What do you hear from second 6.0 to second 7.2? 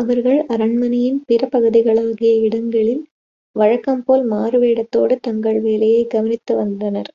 கவனித்து வந்தனர்.